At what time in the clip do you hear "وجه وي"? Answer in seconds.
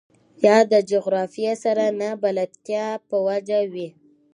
3.27-3.87